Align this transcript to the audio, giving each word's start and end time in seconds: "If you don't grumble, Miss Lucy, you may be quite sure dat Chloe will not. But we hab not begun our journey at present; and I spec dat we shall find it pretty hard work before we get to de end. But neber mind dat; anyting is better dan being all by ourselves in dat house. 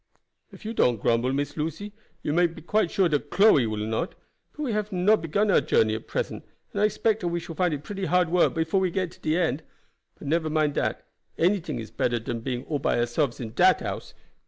"If 0.51 0.65
you 0.65 0.73
don't 0.73 0.99
grumble, 0.99 1.31
Miss 1.31 1.55
Lucy, 1.55 1.93
you 2.23 2.33
may 2.33 2.47
be 2.47 2.63
quite 2.63 2.89
sure 2.89 3.07
dat 3.07 3.29
Chloe 3.29 3.67
will 3.67 3.85
not. 3.85 4.15
But 4.51 4.63
we 4.63 4.71
hab 4.71 4.91
not 4.91 5.21
begun 5.21 5.51
our 5.51 5.61
journey 5.61 5.93
at 5.93 6.07
present; 6.07 6.43
and 6.73 6.81
I 6.81 6.87
spec 6.87 7.19
dat 7.19 7.27
we 7.27 7.39
shall 7.39 7.53
find 7.53 7.71
it 7.71 7.83
pretty 7.83 8.05
hard 8.05 8.29
work 8.29 8.55
before 8.55 8.79
we 8.79 8.89
get 8.89 9.11
to 9.11 9.19
de 9.19 9.37
end. 9.37 9.61
But 10.17 10.27
neber 10.27 10.49
mind 10.49 10.73
dat; 10.73 11.05
anyting 11.37 11.77
is 11.79 11.91
better 11.91 12.17
dan 12.17 12.39
being 12.39 12.63
all 12.63 12.79
by 12.79 12.97
ourselves 12.97 13.39
in 13.39 13.53
dat 13.53 13.81
house. 13.81 14.15